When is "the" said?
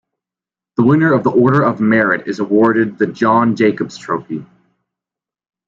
0.77-0.83, 1.23-1.29, 2.97-3.05